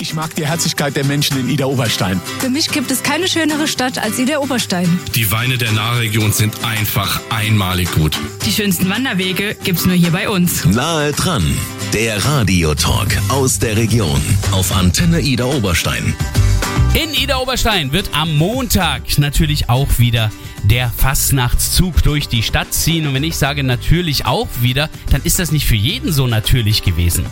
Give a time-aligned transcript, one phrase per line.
[0.00, 2.18] Ich mag die Herzlichkeit der Menschen in Ida Oberstein.
[2.38, 4.98] Für mich gibt es keine schönere Stadt als Ida Oberstein.
[5.14, 8.18] Die Weine der Nahregion sind einfach einmalig gut.
[8.46, 10.64] Die schönsten Wanderwege gibt's nur hier bei uns.
[10.64, 11.44] Nahe dran,
[11.92, 16.14] der Radiotalk aus der Region auf Antenne Ida Oberstein.
[16.92, 20.32] In Ida Oberstein wird am Montag natürlich auch wieder
[20.64, 23.06] der Fastnachtszug durch die Stadt ziehen.
[23.06, 26.82] Und wenn ich sage natürlich auch wieder, dann ist das nicht für jeden so natürlich
[26.82, 27.24] gewesen.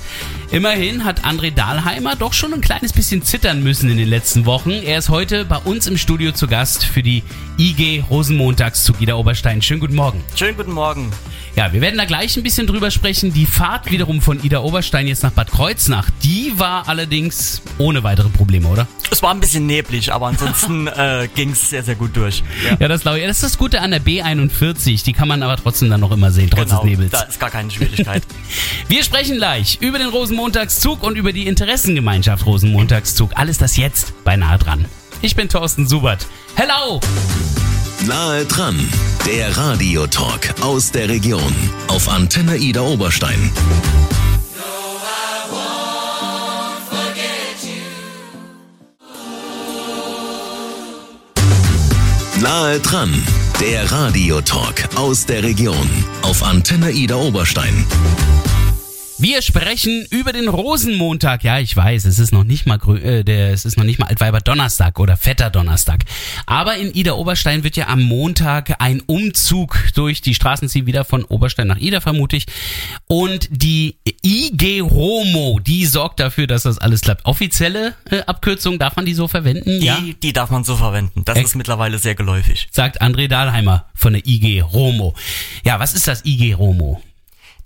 [0.53, 4.71] Immerhin hat André Dahlheimer doch schon ein kleines bisschen zittern müssen in den letzten Wochen.
[4.71, 7.25] Er ist heute bei uns im Studio zu Gast für die
[7.59, 9.61] IG Rosenmontagszug Ida Oberstein.
[9.61, 10.23] Schönen guten Morgen.
[10.37, 11.11] Schönen guten Morgen.
[11.59, 13.33] Ja, wir werden da gleich ein bisschen drüber sprechen.
[13.33, 18.29] Die Fahrt wiederum von Ida Oberstein jetzt nach Bad Kreuznach, die war allerdings ohne weitere
[18.29, 18.87] Probleme, oder?
[19.11, 22.45] Es war ein bisschen neblig, aber ansonsten äh, ging es sehr, sehr gut durch.
[22.65, 23.27] Ja, ja das glaube ich.
[23.27, 25.03] Das ist das Gute an der B41.
[25.03, 27.11] Die kann man aber trotzdem dann noch immer sehen, trotz genau, des Nebels.
[27.11, 28.23] Da ist gar keine Schwierigkeit.
[28.89, 33.33] wir sprechen gleich über den Rosenmontagszug und über die Interessengemeinschaft Rosenmontagszug.
[33.35, 34.85] Alles das jetzt bei Nahe dran.
[35.23, 36.25] Ich bin Thorsten Subert.
[36.55, 37.01] Hello!
[38.07, 38.77] Nahe dran,
[39.27, 41.53] der Radiotalk aus der Region
[41.89, 43.51] auf Antenne Ida Oberstein.
[52.41, 53.23] Nahe dran,
[53.61, 55.89] der Radiotalk aus der Region
[56.23, 57.85] auf Antenne Ida Oberstein.
[59.21, 61.43] Wir sprechen über den Rosenmontag.
[61.43, 64.07] Ja, ich weiß, es ist noch nicht mal äh, der, es ist noch nicht mal
[64.07, 66.05] Altweiber Donnerstag oder Vetter Donnerstag.
[66.47, 71.05] Aber in Ida Oberstein wird ja am Montag ein Umzug durch die Straßen ziehen, wieder
[71.05, 72.47] von Oberstein nach Ida vermutlich.
[73.09, 77.27] Und die IG Romo, die sorgt dafür, dass das alles klappt.
[77.27, 79.81] Offizielle äh, Abkürzung, darf man die so verwenden?
[79.81, 79.99] Die, ja?
[80.23, 81.25] die darf man so verwenden.
[81.25, 82.69] Das Ex ist mittlerweile sehr geläufig.
[82.71, 85.17] Sagt André Dahlheimer von der IG Romo.
[85.65, 87.03] Ja, was ist das IG Romo?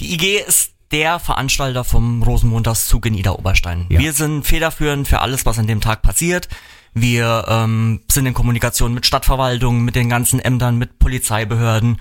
[0.01, 3.87] Die IG ist der Veranstalter vom Rosenmontagszug in Ida Oberstein.
[3.89, 3.99] Ja.
[3.99, 6.49] Wir sind federführend für alles, was an dem Tag passiert.
[6.95, 11.99] Wir ähm, sind in Kommunikation mit Stadtverwaltung, mit den ganzen Ämtern, mit Polizeibehörden,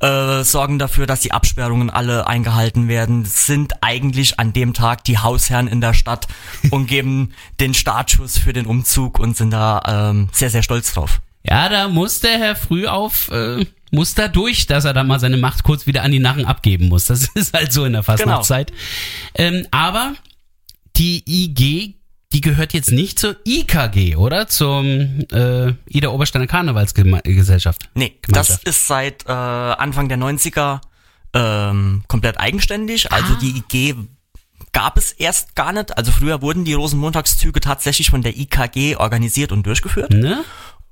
[0.00, 5.16] äh, sorgen dafür, dass die Absperrungen alle eingehalten werden, sind eigentlich an dem Tag die
[5.16, 6.28] Hausherren in der Stadt
[6.70, 11.22] und geben den Startschuss für den Umzug und sind da ähm, sehr, sehr stolz drauf.
[11.42, 13.64] Ja, da muss der Herr früh auf äh,
[13.94, 16.88] muss da durch, dass er dann mal seine Macht kurz wieder an die Narren abgeben
[16.88, 17.06] muss.
[17.06, 18.72] Das ist halt so in der Fastnachtzeit.
[19.34, 19.56] Genau.
[19.56, 20.14] Ähm, aber
[20.96, 21.94] die IG,
[22.32, 24.48] die gehört jetzt nicht zur IKG, oder?
[24.48, 27.88] Zum äh, Ida Obersteiner Karnevalsgesellschaft.
[27.94, 30.80] Nee, das ist seit äh, Anfang der 90er
[31.32, 33.12] ähm, komplett eigenständig.
[33.12, 33.38] Also ah.
[33.40, 33.94] die IG
[34.72, 35.96] gab es erst gar nicht.
[35.96, 40.12] Also früher wurden die Rosenmontagszüge tatsächlich von der IKG organisiert und durchgeführt.
[40.12, 40.44] Ne?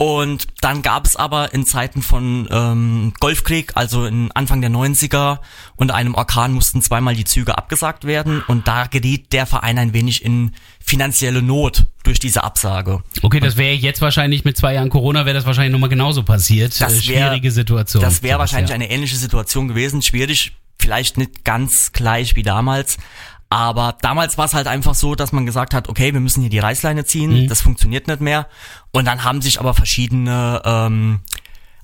[0.03, 5.39] Und dann gab es aber in Zeiten von ähm, Golfkrieg, also in Anfang der 90er,
[5.77, 9.93] unter einem Orkan mussten zweimal die Züge abgesagt werden und da geriet der Verein ein
[9.95, 13.05] wenig in finanzielle Not durch diese Absage.
[13.23, 16.81] Okay, das wäre jetzt wahrscheinlich mit zwei Jahren Corona wäre das wahrscheinlich nochmal genauso passiert.
[16.81, 18.03] Das wär, Schwierige Situation.
[18.03, 18.75] Das wäre wahrscheinlich ja.
[18.75, 20.03] eine ähnliche Situation gewesen.
[20.03, 22.99] Schwierig, vielleicht nicht ganz gleich wie damals,
[23.53, 26.49] aber damals war es halt einfach so, dass man gesagt hat, okay, wir müssen hier
[26.49, 27.49] die Reißleine ziehen, mhm.
[27.49, 28.47] das funktioniert nicht mehr.
[28.93, 31.21] Und dann haben sich aber verschiedene ähm,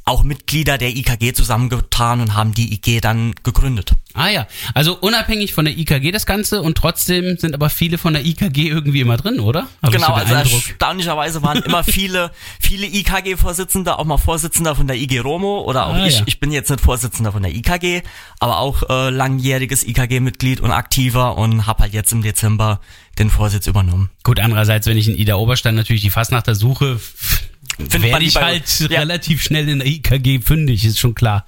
[0.08, 3.92] auch Mitglieder der IKG zusammengetan und haben die IG dann gegründet.
[4.14, 8.14] Ah ja, also unabhängig von der IKG das Ganze und trotzdem sind aber viele von
[8.14, 9.69] der IKG irgendwie immer drin, oder?
[9.82, 14.96] Hab genau, so also erstaunlicherweise waren immer viele, viele IKG-Vorsitzende, auch mal Vorsitzender von der
[14.96, 16.19] IG Romo oder auch ah, ich.
[16.19, 16.25] Ja.
[16.26, 18.02] Ich bin jetzt nicht Vorsitzender von der IKG,
[18.40, 22.80] aber auch äh, langjähriges IKG-Mitglied und aktiver und habe halt jetzt im Dezember
[23.19, 24.10] den Vorsitz übernommen.
[24.25, 26.98] Gut, andererseits, wenn ich in Ida Oberstein natürlich die Fastnachter suche,
[27.78, 28.99] werde ich halt ja.
[28.99, 31.47] relativ schnell in der IKG fündig, ist schon klar.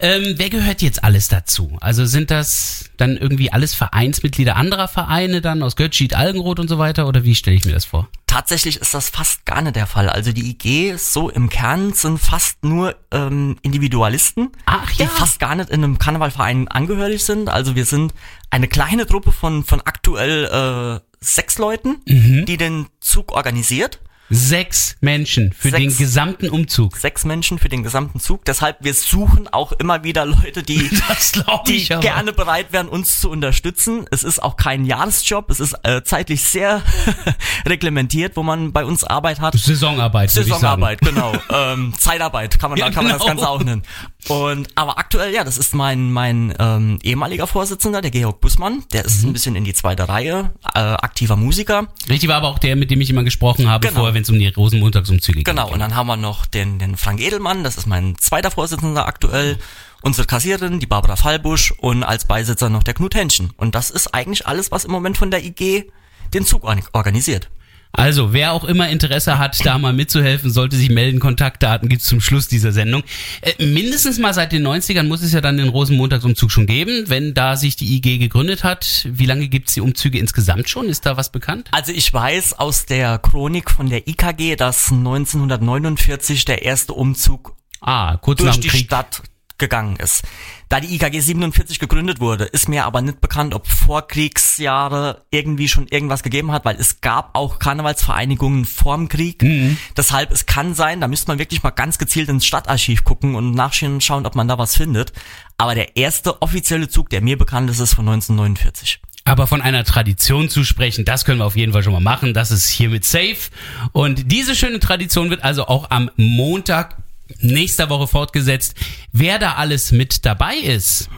[0.00, 1.76] Ähm, wer gehört jetzt alles dazu?
[1.80, 6.78] Also sind das dann irgendwie alles Vereinsmitglieder anderer Vereine dann aus Götzschied, Algenroth und so
[6.78, 8.08] weiter oder wie stelle ich mir das vor?
[8.26, 10.08] Tatsächlich ist das fast gar nicht der Fall.
[10.08, 15.08] Also die IG so im Kern sind fast nur ähm, Individualisten, Ach, die ja.
[15.08, 17.48] fast gar nicht in einem Karnevalverein angehörig sind.
[17.48, 18.14] Also wir sind
[18.50, 22.44] eine kleine Truppe von, von aktuell äh, sechs Leuten, mhm.
[22.46, 24.00] die den Zug organisiert.
[24.30, 26.96] Sechs Menschen für sechs, den gesamten Umzug.
[26.96, 28.44] Sechs Menschen für den gesamten Zug.
[28.44, 30.90] Deshalb, wir suchen auch immer wieder Leute, die,
[31.66, 34.04] die gerne bereit wären, uns zu unterstützen.
[34.10, 35.50] Es ist auch kein Jahresjob.
[35.50, 36.82] Es ist äh, zeitlich sehr
[37.66, 39.54] reglementiert, wo man bei uns Arbeit hat.
[39.54, 40.30] Saisonarbeit.
[40.30, 41.32] Saisonarbeit, genau.
[41.50, 43.34] ähm, Zeitarbeit kann man, ja, kann man das genau.
[43.34, 43.82] Ganze auch nennen.
[44.28, 48.84] Und aber aktuell, ja, das ist mein mein ähm, ehemaliger Vorsitzender, der Georg Bussmann.
[48.92, 49.30] Der ist mhm.
[49.30, 51.88] ein bisschen in die zweite Reihe, äh, aktiver Musiker.
[52.08, 54.00] Richtig, war aber auch der, mit dem ich immer gesprochen habe, genau.
[54.00, 55.44] vorher, wenn es um die Rosenmontagsumzüge geht.
[55.44, 55.70] Genau.
[55.70, 57.62] Und dann haben wir noch den den Frank Edelmann.
[57.62, 59.58] Das ist mein zweiter Vorsitzender aktuell.
[60.02, 63.52] Unsere Kassiererin, die Barbara Fallbusch und als Beisitzer noch der Knut Henschen.
[63.56, 65.90] Und das ist eigentlich alles, was im Moment von der IG
[66.34, 67.48] den Zug organisiert.
[67.92, 71.18] Also, wer auch immer Interesse hat, da mal mitzuhelfen, sollte sich melden.
[71.18, 73.02] Kontaktdaten gibt's zum Schluss dieser Sendung.
[73.40, 77.34] Äh, mindestens mal seit den 90ern muss es ja dann den Rosenmontagsumzug schon geben, wenn
[77.34, 79.06] da sich die IG gegründet hat.
[79.10, 80.88] Wie lange gibt's die Umzüge insgesamt schon?
[80.88, 81.68] Ist da was bekannt?
[81.72, 88.16] Also ich weiß aus der Chronik von der IKG, dass 1949 der erste Umzug Ah,
[88.16, 88.86] kurz nach durch dem die Krieg.
[88.86, 89.22] Stadt
[89.58, 90.22] gegangen ist.
[90.68, 95.88] Da die IKG 47 gegründet wurde, ist mir aber nicht bekannt, ob Vorkriegsjahre irgendwie schon
[95.88, 99.42] irgendwas gegeben hat, weil es gab auch Karnevalsvereinigungen vorm Krieg.
[99.42, 99.78] Mhm.
[99.96, 103.52] Deshalb, es kann sein, da müsste man wirklich mal ganz gezielt ins Stadtarchiv gucken und
[103.52, 105.12] nachschauen, schauen, ob man da was findet.
[105.56, 109.00] Aber der erste offizielle Zug, der mir bekannt ist, ist von 1949.
[109.28, 112.32] Aber von einer Tradition zu sprechen, das können wir auf jeden Fall schon mal machen.
[112.32, 113.50] Das ist hiermit safe.
[113.92, 116.96] Und diese schöne Tradition wird also auch am Montag
[117.40, 118.74] nächster Woche fortgesetzt.
[119.12, 121.08] Wer da alles mit dabei ist,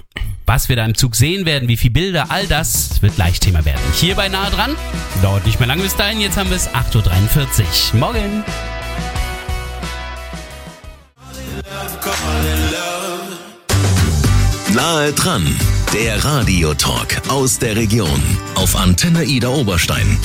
[0.47, 3.65] was wir da im Zug sehen werden, wie viele Bilder, all das wird gleich Thema
[3.65, 3.81] werden.
[3.95, 4.75] Hier bei Nahe dran.
[5.23, 6.21] Dauert nicht mehr lange bis dahin.
[6.21, 8.01] Jetzt haben wir es 8.43 Uhr.
[8.01, 8.45] Morgen.
[14.75, 15.47] Nahe dran,
[15.93, 18.23] der Radiotalk aus der Region
[18.55, 20.19] auf Antenne Ida Oberstein.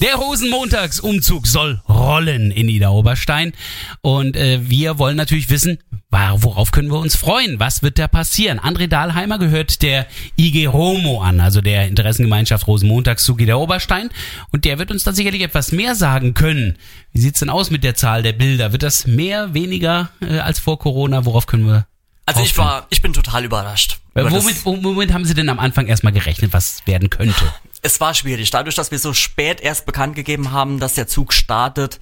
[0.00, 3.52] Der Rosenmontagsumzug soll rollen in Ida Oberstein.
[4.00, 5.78] Und äh, wir wollen natürlich wissen,
[6.10, 7.60] worauf können wir uns freuen?
[7.60, 8.58] Was wird da passieren?
[8.58, 10.06] André Dahlheimer gehört der
[10.38, 14.08] IG Romo an, also der Interessengemeinschaft Rosenmontagszug Ida Oberstein.
[14.52, 16.78] Und der wird uns da sicherlich etwas mehr sagen können.
[17.12, 18.72] Wie sieht's denn aus mit der Zahl der Bilder?
[18.72, 21.26] Wird das mehr, weniger äh, als vor Corona?
[21.26, 21.86] Worauf können wir
[22.24, 23.98] Also ich war, ich bin total überrascht.
[24.14, 27.44] Äh, womit, womit haben Sie denn am Anfang erstmal gerechnet, was werden könnte?
[27.82, 28.50] es war schwierig.
[28.50, 32.00] Dadurch, dass wir so spät erst bekannt gegeben haben, dass der Zug startet,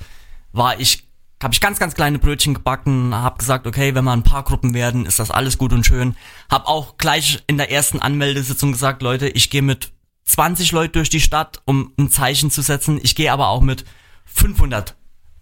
[0.53, 1.05] war ich,
[1.43, 4.75] habe ich ganz, ganz kleine Brötchen gebacken, habe gesagt, okay, wenn wir ein paar Gruppen
[4.75, 6.17] werden, ist das alles gut und schön.
[6.51, 9.93] Hab auch gleich in der ersten Anmeldesitzung gesagt, Leute, ich gehe mit
[10.25, 12.99] 20 Leuten durch die Stadt, um ein Zeichen zu setzen.
[13.03, 13.85] Ich gehe aber auch mit
[14.27, 14.95] 500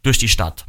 [0.03, 0.67] durch die Stadt.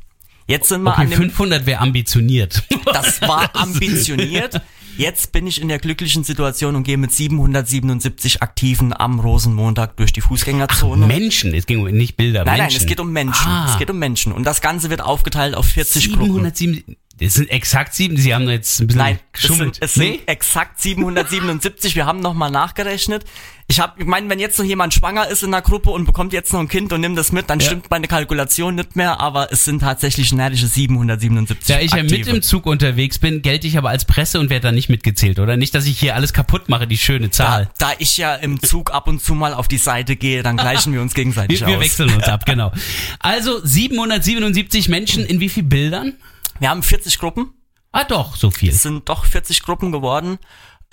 [0.48, 2.64] Jetzt sind wir Okay, an dem 500 wäre ambitioniert.
[2.86, 4.62] das war ambitioniert.
[4.98, 10.12] Jetzt bin ich in der glücklichen Situation und gehe mit 777 Aktiven am Rosenmontag durch
[10.12, 11.06] die Fußgängerzone.
[11.06, 12.74] Menschen, es ging um nicht Bilder, nein, Menschen.
[12.78, 13.48] nein, es geht um Menschen.
[13.48, 13.70] Ah.
[13.72, 14.32] Es geht um Menschen.
[14.32, 16.52] Und das Ganze wird aufgeteilt auf 40 Gruppen.
[16.52, 19.76] 707, das sind exakt sieben, Sie haben jetzt ein bisschen Nein, es geschummelt.
[19.76, 21.96] sind, es sind exakt 777.
[21.96, 23.26] Wir haben nochmal nachgerechnet.
[23.70, 26.32] Ich habe, ich meine, wenn jetzt noch jemand schwanger ist in der Gruppe und bekommt
[26.32, 27.66] jetzt noch ein Kind und nimmt das mit, dann Ja.
[27.66, 32.28] stimmt meine Kalkulation nicht mehr, aber es sind tatsächlich närrische 777 Da ich ja mit
[32.28, 35.58] im Zug unterwegs bin, gelte ich aber als Presse und werde da nicht mitgezählt, oder?
[35.58, 37.70] Nicht, dass ich hier alles kaputt mache, die schöne Da, Zahl.
[37.78, 40.94] da ich ja im Zug ab und zu mal auf die Seite gehe, dann gleichen
[40.94, 41.84] wir uns gegenseitig Wir, wir aus.
[41.84, 42.72] wechseln uns ab, genau.
[43.20, 46.14] Also 777 Menschen in wie viel Bildern?
[46.60, 47.52] Wir haben 40 Gruppen.
[47.92, 48.70] Ah doch, so viel.
[48.70, 50.38] Es sind doch 40 Gruppen geworden.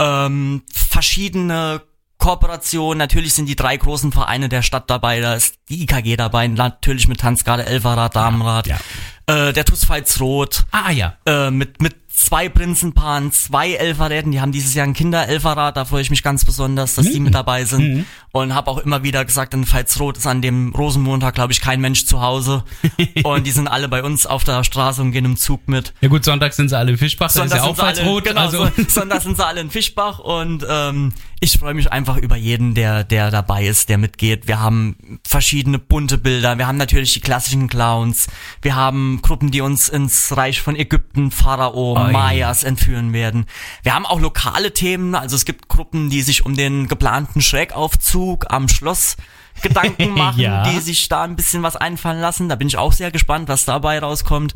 [0.01, 1.83] Ähm, verschiedene
[2.25, 2.97] Kooperationen.
[2.97, 5.21] Natürlich sind die drei großen Vereine der Stadt dabei.
[5.21, 6.49] Da ist die IKG dabei.
[6.49, 8.67] Natürlich mit Tanzgarde, Elferrad, Damenrad.
[8.67, 8.79] Ja.
[9.27, 9.87] Äh, der TuS
[10.21, 10.65] Rot.
[10.71, 11.19] Ah ja.
[11.27, 14.33] Äh, mit, mit zwei Prinzenpaaren, zwei Elferräden.
[14.33, 15.77] Die haben dieses Jahr ein Kinderelferrad.
[15.77, 18.07] Da freue ich mich ganz besonders, dass die mit dabei sind.
[18.33, 21.81] Und habe auch immer wieder gesagt, in Veitsroth ist an dem Rosenmontag, glaube ich, kein
[21.81, 22.65] Mensch zu Hause.
[23.25, 25.93] und die sind alle bei uns auf der Straße und gehen im Zug mit.
[26.01, 27.95] Ja gut, Sonntag sind sie alle im Fischbach, da ist ja auch sind sie alle,
[27.97, 28.25] Pfalzrot.
[28.25, 28.67] genau, also.
[28.67, 32.75] so, Sonntag sind sie alle in Fischbach und ähm, ich freue mich einfach über jeden,
[32.75, 34.49] der, der dabei ist, der mitgeht.
[34.49, 38.29] Wir haben verschiedene bunte Bilder, wir haben natürlich die klassischen Clowns,
[38.63, 42.04] wir haben Gruppen, die uns ins Reich von Ägypten, Pharao.
[42.13, 43.47] Mayas entführen werden.
[43.83, 48.47] Wir haben auch lokale Themen, also es gibt Gruppen, die sich um den geplanten Schrägaufzug
[48.51, 49.17] am Schloss
[49.63, 50.65] Gedanken machen, Ja.
[50.71, 52.49] die sich da ein bisschen was einfallen lassen.
[52.49, 54.55] Da bin ich auch sehr gespannt, was dabei rauskommt.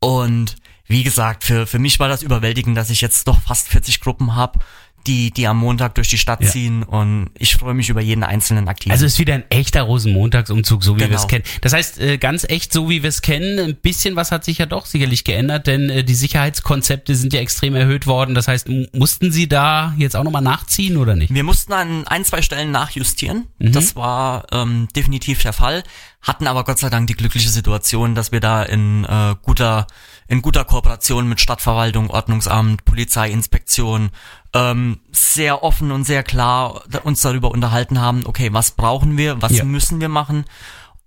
[0.00, 4.00] Und wie gesagt, für, für mich war das überwältigend, dass ich jetzt doch fast 40
[4.00, 4.58] Gruppen habe,
[5.06, 6.48] die, die am Montag durch die Stadt Ja.
[6.50, 6.82] ziehen.
[6.82, 8.92] Und ich freue mich über jeden einzelnen Aktiven.
[8.92, 11.20] Also ist wieder ein echter Rosenmontagsumzug, so wie wir Genau.
[11.20, 11.44] es kennen.
[11.60, 14.58] Das heißt, äh, ganz echt, so wie wir es kennen, ein bisschen was hat sich
[14.58, 18.34] ja doch sicherlich geändert, denn äh, die Sicherheitskonzepte sind ja extrem erhöht worden.
[18.34, 21.32] Das heißt, mussten Sie da jetzt auch nochmal nachziehen oder nicht?
[21.32, 23.46] Wir mussten an ein, zwei Stellen nachjustieren.
[23.58, 23.72] Mhm.
[23.72, 25.82] Das war ähm, definitiv der Fall.
[26.24, 29.86] Hatten aber Gott sei Dank die glückliche Situation, dass wir da in äh, guter
[30.26, 34.10] in guter Kooperation mit Stadtverwaltung, Ordnungsamt, Polizeiinspektion
[34.54, 39.52] ähm, sehr offen und sehr klar uns darüber unterhalten haben, okay, was brauchen wir, was
[39.52, 39.64] Ja.
[39.64, 40.46] müssen wir machen.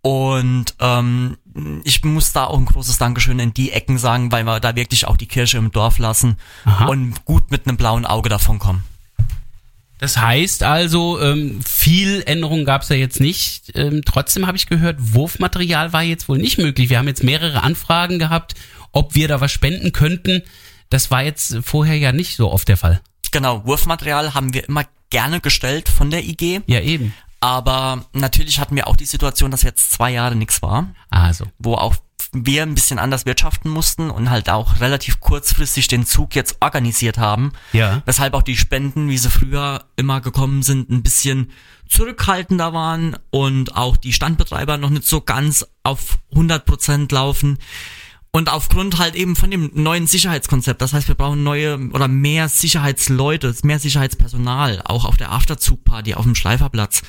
[0.01, 1.37] Und ähm,
[1.83, 5.07] ich muss da auch ein großes Dankeschön in die Ecken sagen, weil wir da wirklich
[5.07, 6.85] auch die Kirche im Dorf lassen Aha.
[6.85, 8.83] und gut mit einem blauen Auge davon kommen.
[9.99, 13.71] Das heißt also, ähm, viel Änderungen gab es ja jetzt nicht.
[13.75, 16.89] Ähm, trotzdem habe ich gehört, Wurfmaterial war jetzt wohl nicht möglich.
[16.89, 18.53] Wir haben jetzt mehrere Anfragen gehabt,
[18.91, 20.43] ob wir da was spenden könnten.
[20.89, 23.01] Das war jetzt vorher ja nicht so oft der Fall.
[23.31, 26.61] Genau, Wurfmaterial haben wir immer gerne gestellt von der IG.
[26.67, 27.13] Ja, eben.
[27.39, 31.45] Aber natürlich hatten wir auch die Situation, dass jetzt zwei Jahre nichts war, Also.
[31.59, 31.95] wo auch
[32.45, 37.17] wir ein bisschen anders wirtschaften mussten und halt auch relativ kurzfristig den Zug jetzt organisiert
[37.17, 37.53] haben.
[37.73, 38.01] Ja.
[38.05, 41.51] Weshalb auch die Spenden, wie sie früher immer gekommen sind, ein bisschen
[41.87, 47.57] zurückhaltender waren und auch die Standbetreiber noch nicht so ganz auf 100 Prozent laufen.
[48.31, 52.49] Und aufgrund halt eben von dem neuen Sicherheitskonzept, das heißt, wir brauchen neue oder mehr
[52.49, 57.01] Sicherheitsleute, mehr Sicherheitspersonal, auch auf der Afterzugparty auf dem Schleiferplatz,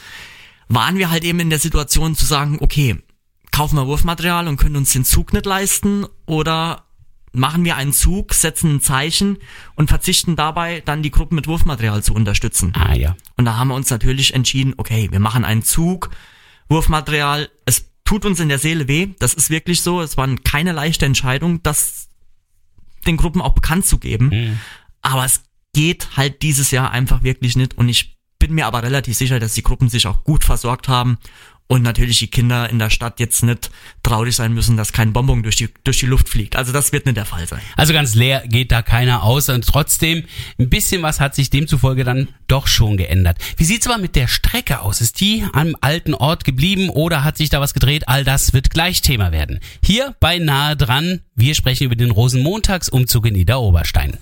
[0.68, 3.02] waren wir halt eben in der Situation zu sagen, okay,
[3.50, 6.84] kaufen wir Wurfmaterial und können uns den Zug nicht leisten oder
[7.32, 9.38] machen wir einen Zug, setzen ein Zeichen
[9.74, 12.72] und verzichten dabei dann die Gruppen mit Wurfmaterial zu unterstützen.
[12.74, 13.16] Ah ja.
[13.36, 16.10] Und da haben wir uns natürlich entschieden, okay, wir machen einen Zug,
[16.68, 20.72] Wurfmaterial, es tut uns in der Seele weh, das ist wirklich so, es war keine
[20.72, 22.08] leichte Entscheidung, das
[23.06, 24.58] den Gruppen auch bekannt zu geben,
[25.02, 25.42] aber es
[25.74, 27.76] geht halt dieses Jahr einfach wirklich nicht.
[27.78, 31.18] Und ich bin mir aber relativ sicher, dass die Gruppen sich auch gut versorgt haben
[31.68, 33.70] und natürlich die Kinder in der Stadt jetzt nicht
[34.02, 36.56] traurig sein müssen, dass kein Bonbon durch die, durch die Luft fliegt.
[36.56, 37.60] Also das wird nicht der Fall sein.
[37.76, 40.24] Also ganz leer geht da keiner aus und trotzdem
[40.58, 43.36] ein bisschen was hat sich demzufolge dann doch schon geändert.
[43.58, 45.02] Wie sieht's aber mit der Strecke aus?
[45.02, 48.08] Ist die am alten Ort geblieben oder hat sich da was gedreht?
[48.08, 49.60] All das wird gleich Thema werden.
[49.84, 54.16] Hier bei Nahe dran, wir sprechen über den Rosenmontagsumzug in Niederoberstein.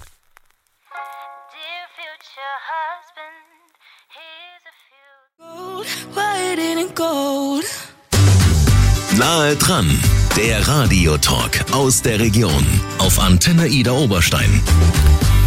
[9.18, 9.88] Nahe dran,
[10.36, 12.66] der Radiotalk aus der Region
[12.98, 14.62] auf Antenne Ida Oberstein.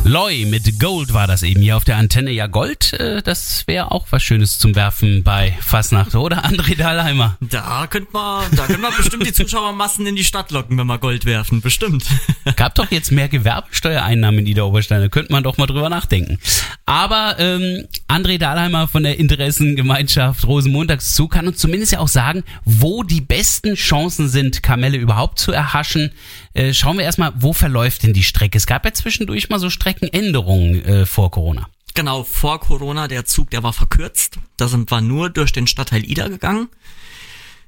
[0.03, 2.31] Loy mit Gold war das eben hier auf der Antenne.
[2.31, 7.37] Ja, Gold, äh, das wäre auch was Schönes zum Werfen bei Fasnacht, oder André Dahlheimer?
[7.41, 10.97] Da könnte man, da könnte man bestimmt die Zuschauermassen in die Stadt locken, wenn wir
[10.97, 12.05] Gold werfen, bestimmt.
[12.55, 16.39] Gab doch jetzt mehr Gewerbesteuereinnahmen in Ida Oberstein, da könnte man doch mal drüber nachdenken.
[16.87, 23.03] Aber ähm, André Dahlheimer von der Interessengemeinschaft Rosenmontagszug kann uns zumindest ja auch sagen, wo
[23.03, 26.11] die besten Chancen sind, Kamelle überhaupt zu erhaschen.
[26.53, 28.57] Äh, schauen wir erstmal, wo verläuft denn die Strecke?
[28.57, 31.67] Es gab ja zwischendurch mal so Streckenänderungen äh, vor Corona.
[31.95, 34.37] Genau, vor Corona, der Zug, der war verkürzt.
[34.55, 36.69] Da sind wir nur durch den Stadtteil Ida gegangen.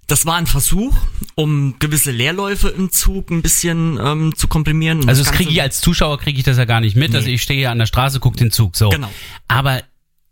[0.07, 0.95] Das war ein Versuch,
[1.35, 5.07] um gewisse Leerläufe im Zug ein bisschen ähm, zu komprimieren.
[5.09, 7.11] Also das kriege ich als Zuschauer kriege ich das ja gar nicht mit.
[7.11, 7.17] Nee.
[7.17, 8.89] Also ich stehe hier an der Straße, gucke den Zug so.
[8.89, 9.11] Genau.
[9.49, 9.81] Aber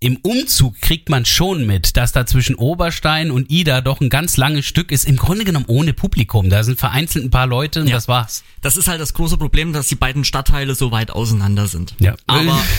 [0.01, 4.37] im Umzug kriegt man schon mit, dass da zwischen Oberstein und Ida doch ein ganz
[4.37, 5.03] langes Stück ist.
[5.05, 6.49] Im Grunde genommen ohne Publikum.
[6.49, 7.95] Da sind vereinzelt ein paar Leute und Ja.
[7.95, 8.43] das war's.
[8.61, 11.95] Das ist halt das große Problem, dass die beiden Stadtteile so weit auseinander sind.
[11.99, 12.15] Ja.
[12.27, 12.57] Aber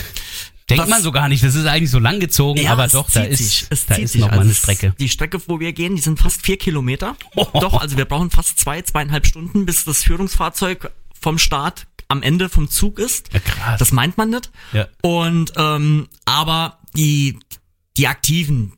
[0.70, 1.42] Denkt man so gar nicht.
[1.42, 3.66] Das ist eigentlich so lang gezogen, ja, aber doch, da zieht ist, sich.
[3.70, 4.20] Es da zieht ist sich.
[4.20, 4.94] noch mal Also eine es- Strecke.
[5.00, 7.16] Die Strecke, wo wir gehen, die sind fast vier Kilometer.
[7.54, 12.48] Doch, also wir brauchen fast zwei, zweieinhalb Stunden, bis das Führungsfahrzeug vom Start am Ende
[12.48, 13.32] vom Zug ist.
[13.32, 13.78] Ja, krass.
[13.78, 14.50] Das meint man nicht.
[14.72, 14.86] Ja.
[15.02, 17.38] Und ähm, aber die
[17.96, 18.72] die Aktiven,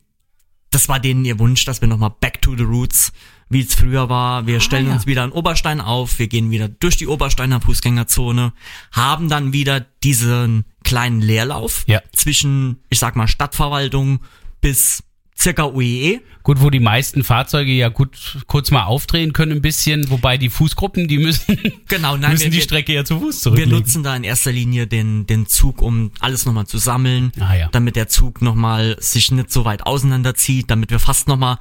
[0.71, 3.11] das war denen ihr Wunsch, dass wir nochmal back to the roots,
[3.49, 4.47] wie es früher war.
[4.47, 4.95] Wir stellen Ah, ja.
[4.95, 8.53] uns wieder in Oberstein auf, wir gehen wieder durch die Obersteiner Fußgängerzone,
[8.91, 12.01] haben dann wieder diesen kleinen Leerlauf Ja.
[12.13, 14.19] zwischen, ich sag mal, Stadtverwaltung
[14.61, 15.03] bis
[15.39, 15.71] circa E.
[15.73, 16.21] UEE.
[16.43, 20.49] Gut, wo die meisten Fahrzeuge ja gut kurz mal aufdrehen können ein bisschen, wobei die
[20.49, 23.71] Fußgruppen, die müssen, Genau, nein, müssen wir, die wir, Strecke ja zu Fuß wir zurücklegen.
[23.71, 27.69] nutzen da in erster Linie den, den Zug, um alles nochmal zu sammeln, Ah, ja.
[27.71, 31.59] damit der Zug nochmal sich nicht so weit auseinanderzieht, damit wir fast nochmal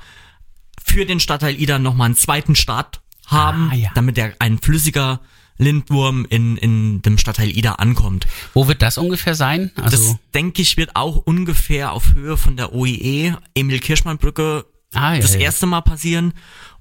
[0.84, 3.90] für den Stadtteil Ida nochmal einen zweiten Start haben, Ah, ja.
[3.94, 5.20] damit der ein flüssiger
[5.58, 8.26] Lindwurm in, in dem Stadtteil Ida ankommt.
[8.54, 9.70] Wo wird das ungefähr sein?
[9.76, 14.64] Also, Das denke ich wird auch ungefähr auf Höhe von der OIE, Emil Kirschmann Brücke,
[14.94, 15.40] Ah, ja, das ja.
[15.40, 16.34] erste Mal passieren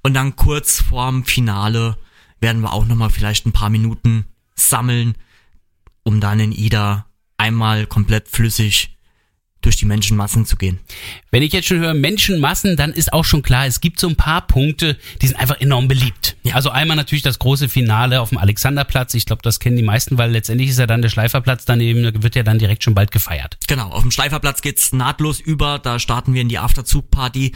[0.03, 1.97] und dann kurz vorm Finale
[2.41, 4.25] werden wir auch nochmal vielleicht ein paar Minuten
[4.55, 5.15] sammeln,
[6.03, 7.05] um dann in Ida
[7.37, 8.97] einmal komplett flüssig
[9.61, 10.79] durch die Menschenmassen zu gehen.
[11.29, 14.15] Wenn ich jetzt schon höre Menschenmassen, dann ist auch schon klar, es gibt so ein
[14.15, 16.35] paar Punkte, die sind einfach enorm beliebt.
[16.53, 19.13] Also einmal natürlich das große Finale auf dem Alexanderplatz.
[19.13, 22.23] Ich glaube, das kennen die meisten, weil letztendlich ist ja dann der Schleiferplatz daneben, da
[22.23, 23.57] wird ja dann direkt schon bald gefeiert.
[23.67, 27.53] Genau, auf dem Schleiferplatz geht's nahtlos über, da starten wir in die Afterzug-Party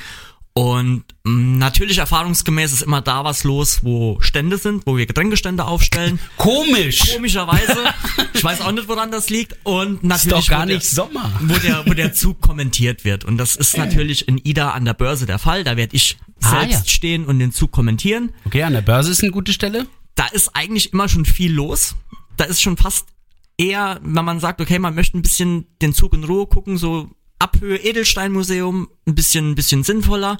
[0.57, 5.65] und mh, natürlich erfahrungsgemäß ist immer da was los, wo Stände sind, wo wir Getränkestände
[5.65, 6.17] aufstellen.
[6.38, 7.13] Komisch!
[7.13, 7.75] Komischerweise,
[8.33, 10.88] ich weiß auch nicht, woran das liegt und Ist natürlich doch gar wo der- nicht
[10.89, 11.31] Sommer.
[11.41, 13.25] wo der, wo der Zug kommentiert wird.
[13.25, 15.63] Und das ist natürlich in Ida an der Börse der Fall.
[15.65, 16.85] Da werde ich Ah, selbst ja.
[16.88, 18.31] stehen und den Zug kommentieren.
[18.45, 19.88] Okay, an der Börse ist eine gute Stelle.
[20.15, 21.95] Da ist eigentlich immer schon viel los.
[22.38, 23.07] Da ist schon fast
[23.57, 27.09] eher, wenn man sagt, okay, man möchte ein bisschen den Zug in Ruhe gucken, so
[27.39, 30.38] Abhöhe Edelsteinmuseum, ein bisschen, ein bisschen sinnvoller.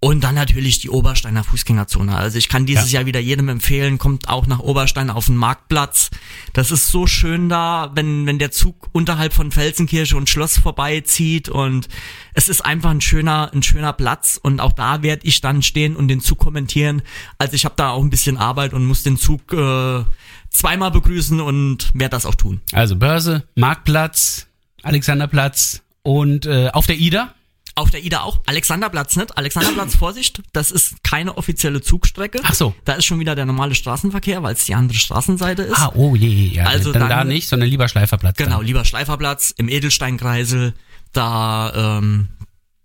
[0.00, 2.14] Und dann natürlich die Obersteiner Fußgängerzone.
[2.14, 2.98] Also ich kann dieses Ja.
[3.00, 6.10] Jahr wieder jedem empfehlen, kommt auch nach Oberstein auf den Marktplatz.
[6.52, 11.48] Das ist so schön da, wenn, wenn der Zug unterhalb von Felsenkirche und Schloss vorbeizieht
[11.48, 11.88] und
[12.34, 15.96] es ist einfach ein schöner, ein schöner Platz und auch da werde ich dann stehen
[15.96, 17.00] und den Zug kommentieren.
[17.38, 20.04] Also ich habe da auch ein bisschen Arbeit und muss den Zug äh,
[20.50, 22.60] zweimal begrüßen und werde das auch tun.
[22.72, 24.48] Also Börse, Marktplatz,
[24.82, 27.34] Alexanderplatz und äh, auf der Ida.
[27.76, 28.40] Auf der Ida auch.
[28.46, 29.36] Alexanderplatz nicht.
[29.36, 32.38] Alexanderplatz, Vorsicht, das ist keine offizielle Zugstrecke.
[32.44, 32.72] Ach so.
[32.84, 35.76] Da ist schon wieder der normale Straßenverkehr, weil es die andere Straßenseite ist.
[35.78, 36.66] Ah, oh je, je, ja.
[36.66, 38.36] Also dann, dann- da nicht, sondern lieber Schleiferplatz.
[38.36, 38.66] genau, Dann.
[38.66, 40.74] lieber Schleiferplatz im Edelsteinkreisel.
[41.12, 42.28] Da, ähm,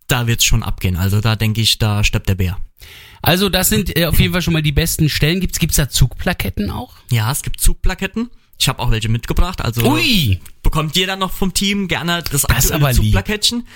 [0.07, 0.95] da wird's schon abgehen.
[0.95, 2.57] Also da denke ich, da steppt der Bär.
[3.21, 5.39] Also das sind äh, auf jeden Fall schon mal die besten Stellen.
[5.39, 6.93] Gibt's gibt's da Zugplaketten auch?
[7.11, 8.29] Ja, es gibt Zugplaketten.
[8.57, 9.61] Ich habe auch welche mitgebracht.
[9.61, 10.39] Also Ui!
[10.69, 12.95] Bekommt jeder noch vom Team gerne das, Das aktuelle.
[12.95, 13.67] Zugplakettchen.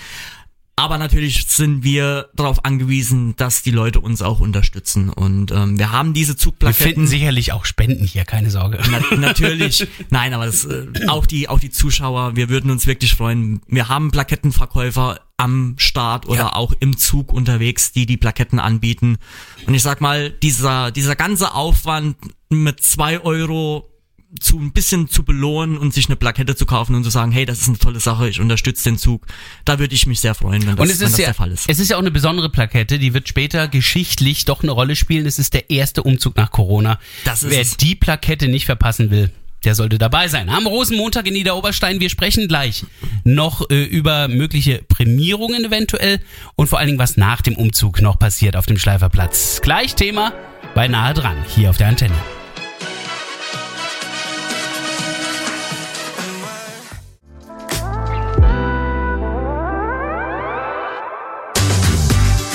[0.76, 5.10] Aber natürlich sind wir darauf angewiesen, dass die Leute uns auch unterstützen.
[5.10, 6.84] Und ähm, wir haben diese Wir Zugplaketten.
[6.84, 8.80] finden sicherlich auch Spenden hier, keine Sorge.
[8.90, 13.14] Na, natürlich, nein, aber das, äh, auch die auch die Zuschauer, wir würden uns wirklich
[13.14, 13.62] freuen.
[13.68, 16.54] Wir haben Plakettenverkäufer am Start oder Ja.
[16.56, 19.18] auch im Zug unterwegs, die die Plaketten anbieten.
[19.68, 22.18] Und ich sag mal, dieser dieser ganze Aufwand
[22.50, 23.90] mit zwei Euro
[24.40, 27.46] zu ein bisschen zu belohnen und sich eine Plakette zu kaufen und zu sagen, hey,
[27.46, 29.26] das ist eine tolle Sache, ich unterstütze den Zug.
[29.66, 31.52] Da würde ich mich sehr freuen, wenn das, Und es ist das ja, der Fall
[31.52, 31.70] ist.
[31.70, 35.26] es ist ja auch eine besondere Plakette, die wird später geschichtlich doch eine Rolle spielen.
[35.26, 37.00] Es ist der erste Umzug nach Corona.
[37.26, 37.78] Das ist Wer es.
[37.78, 39.32] die Plakette nicht verpassen will,
[39.66, 40.50] der sollte dabei sein.
[40.50, 42.00] Am Rosenmontag in Niederoberstein.
[42.00, 42.86] Wir sprechen gleich
[43.24, 46.20] noch äh, über mögliche Prämierungen eventuell
[46.56, 49.62] und vor allen Dingen, was nach dem Umzug noch passiert auf dem Schleiferplatz.
[49.62, 50.34] Gleich Thema
[50.76, 52.16] bei Nahe dran, hier auf der Antenne.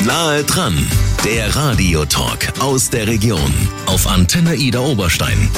[0.09, 0.75] Nahe dran,
[1.23, 3.53] der Radiotalk aus der Region
[3.85, 5.51] auf Antenne Ida Oberstein.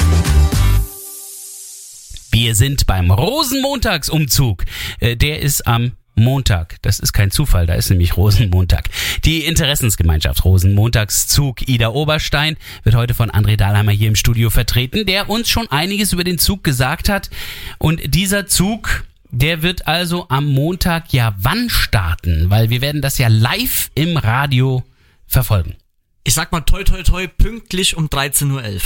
[2.31, 4.65] Wir sind beim Rosenmontagsumzug.
[4.99, 6.75] Äh, Der ist am Montag.
[6.81, 8.89] Das ist kein Zufall, da ist nämlich Rosenmontag.
[9.23, 15.29] Die Interessensgemeinschaft Rosenmontagszug Ida Oberstein wird heute von André Dahlheimer hier im Studio vertreten, der
[15.29, 17.29] uns schon einiges über den Zug gesagt hat.
[17.77, 22.49] Und dieser Zug, der wird also am Montag ja wann starten?
[22.49, 24.83] Weil wir werden das ja live im Radio
[25.27, 25.75] verfolgen.
[26.23, 28.81] Ich sag mal toi toi toi pünktlich um 13.11 Uhr.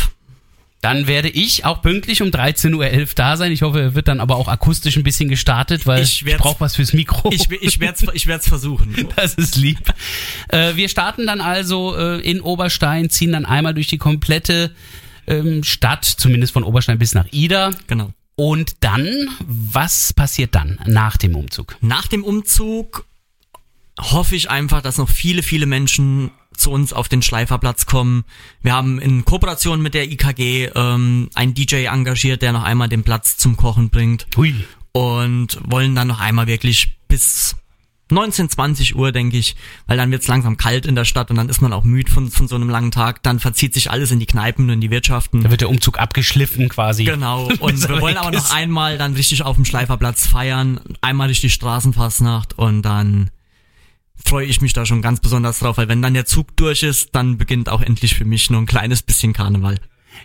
[0.81, 3.51] Dann werde ich auch pünktlich um 13.11 Uhr da sein.
[3.51, 6.59] Ich hoffe, er wird dann aber auch akustisch ein bisschen gestartet, weil Ich ich, brauche
[6.61, 7.31] was fürs Mikro.
[7.31, 8.95] Ich, ich werde es ich werd's versuchen.
[9.15, 9.79] das ist lieb.
[10.49, 14.75] Äh, wir starten dann also äh, in Oberstein, ziehen dann einmal durch die komplette
[15.25, 17.71] ähm, Stadt, zumindest von Oberstein bis nach Ida.
[17.87, 18.11] Genau.
[18.35, 21.77] Und dann, was passiert dann nach dem Umzug?
[21.81, 23.05] Nach dem Umzug
[23.99, 28.25] hoffe ich einfach, dass noch viele, viele Menschen zu uns auf den Schleiferplatz kommen.
[28.61, 33.03] Wir haben in Kooperation mit der IKG ähm, einen DJ engagiert, der noch einmal den
[33.03, 34.53] Platz zum Kochen bringt Hui.
[34.91, 37.55] und wollen dann noch einmal wirklich bis
[38.11, 39.55] 19, 20 Uhr, denke ich,
[39.87, 42.29] weil dann wird's langsam kalt in der Stadt und dann ist man auch müde von,
[42.29, 43.23] von so einem langen Tag.
[43.23, 45.41] Dann verzieht sich alles in die Kneipen und in die Wirtschaften.
[45.41, 47.03] Da wird der Umzug abgeschliffen quasi.
[47.03, 51.41] Genau, und wir wollen aber noch einmal dann richtig auf dem Schleiferplatz feiern, einmal durch
[51.41, 53.31] die Straßenfastnacht und dann
[54.23, 57.09] freue ich mich da schon ganz besonders drauf, weil wenn dann der Zug durch ist,
[57.13, 59.79] dann beginnt auch endlich für mich nur ein kleines bisschen Karneval.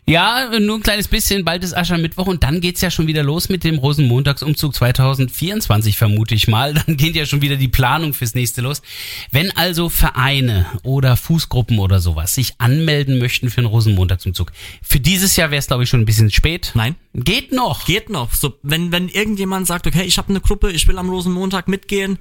[0.06, 3.48] Ja, nur ein kleines bisschen, bald ist Aschermittwoch und dann geht's ja schon wieder los
[3.48, 6.74] mit dem Rosenmontagsumzug 2024, vermute ich mal.
[6.86, 8.82] Dann geht ja schon wieder die Planung fürs nächste los.
[9.30, 15.36] Wenn also Vereine oder Fußgruppen oder sowas sich anmelden möchten für einen Rosenmontagsumzug, für dieses
[15.36, 16.72] Jahr wäre es, glaube ich, schon ein bisschen spät.
[16.74, 17.86] Nein, Geht noch.
[17.86, 18.32] geht noch.
[18.32, 22.18] So, wenn, wenn irgendjemand sagt, okay, ich habe eine Gruppe, ich will am Rosenmontag mitgehen,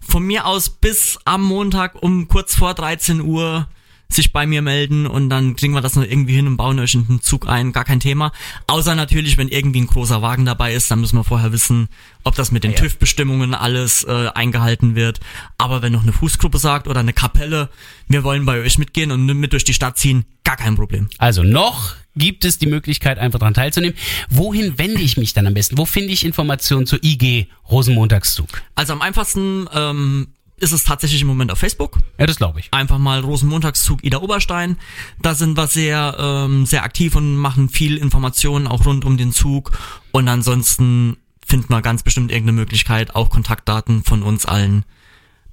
[0.00, 3.68] von mir aus bis am Montag um kurz vor 13 Uhr
[4.08, 6.94] sich bei mir melden und dann kriegen wir das noch irgendwie hin und bauen euch
[6.94, 8.32] in den Zug ein, gar kein Thema.
[8.66, 11.88] Außer natürlich, wenn irgendwie ein großer Wagen dabei ist, dann müssen wir vorher wissen,
[12.22, 12.78] ob das mit den Ja.
[12.78, 15.20] TÜV-Bestimmungen alles äh, eingehalten wird.
[15.58, 17.68] Aber wenn noch eine Fußgruppe sagt oder eine Kapelle,
[18.08, 21.08] wir wollen bei euch mitgehen und mit durch die Stadt ziehen, gar kein Problem.
[21.18, 23.96] Also noch gibt es die Möglichkeit, einfach daran teilzunehmen.
[24.30, 25.76] Wohin wende ich mich dann am besten?
[25.76, 28.48] Wo finde ich Informationen zur IG Rosenmontagszug?
[28.74, 31.98] Also am einfachsten ähm, ist es tatsächlich im Moment auf Facebook.
[32.18, 32.72] Ja, das glaube ich.
[32.72, 34.78] einfach mal Rosenmontagszug Ida Oberstein.
[35.20, 39.32] Da sind wir sehr, ähm, sehr aktiv und machen viel Informationen auch rund um den
[39.32, 39.72] Zug.
[40.12, 44.84] Und ansonsten finden wir ganz bestimmt irgendeine Möglichkeit, auch Kontaktdaten von uns allen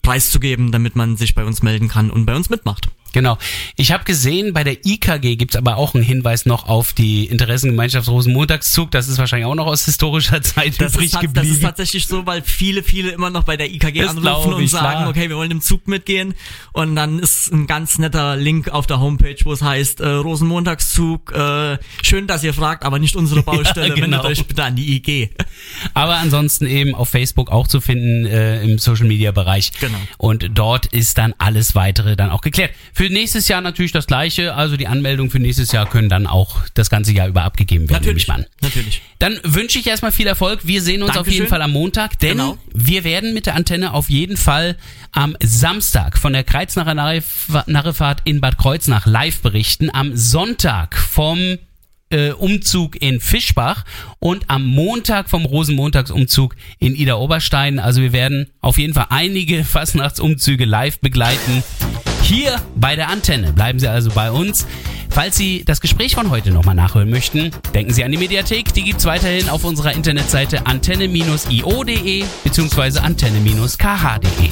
[0.02, 2.90] preiszugeben, damit man sich bei uns melden kann und bei uns mitmacht.
[3.14, 3.38] Genau.
[3.78, 8.10] Ich habe gesehen, bei der IKG gibt's aber auch einen Hinweis noch auf die Interessengemeinschaft
[8.10, 8.92] Rosenmontagszug.
[8.92, 11.54] Das ist wahrscheinlich auch noch aus historischer Zeit Das übrig ist, tats- das geblieben.
[11.56, 14.98] ist tatsächlich so, weil viele, viele immer noch bei der IKG Das anrufen und sagen,
[14.98, 15.10] klar.
[15.10, 16.34] okay, wir wollen im Zug mitgehen.
[16.74, 21.32] Und dann ist ein ganz netter Link auf der Homepage, wo es heißt, äh, Rosenmontagszug,
[21.34, 24.04] äh, schön, dass ihr fragt, aber nicht unsere Baustelle, Ja, genau.
[24.24, 25.30] wendet euch bitte an die IG.
[25.94, 29.72] Aber ansonsten eben auf Facebook auch zu finden äh, im Social Media Bereich.
[29.80, 29.98] Genau.
[30.18, 32.72] Und dort ist dann alles weitere dann auch geklärt.
[32.94, 34.54] Für nächstes Jahr natürlich das gleiche.
[34.56, 38.04] Also die Anmeldungen für nächstes Jahr können dann auch das ganze Jahr über abgegeben werden,
[38.06, 38.52] nehme ich Natürlich, an.
[38.62, 39.02] natürlich.
[39.20, 40.62] Dann wünsche ich erstmal viel Erfolg.
[40.64, 41.40] Wir sehen uns auf Dankeschön.
[41.40, 42.58] jeden Fall am Montag, denn Genau.
[42.74, 44.78] wir werden mit der Antenne auf jeden Fall
[45.12, 49.90] am Samstag von der Kreuznacher Narref- Narrefahrt in Bad Kreuznach live berichten.
[49.94, 51.58] Am Sonntag vom
[52.10, 53.86] äh, Umzug in Fischbach
[54.20, 57.80] und am Montag vom Rosenmontagsumzug in Ida Oberstein.
[57.80, 61.64] Also wir werden auf jeden Fall einige Fastnachtsumzüge live begleiten.
[62.34, 63.54] Hier bei der Antenne.
[63.54, 64.66] Bleiben Sie also bei uns.
[65.12, 68.74] Falls Sie das Gespräch von heute nochmal nachhören möchten, denken Sie an die Mediathek.
[68.74, 73.00] Die gibt's weiterhin auf unserer Internetseite antenne-io.de bzw.
[73.02, 74.50] antenne-kh.de.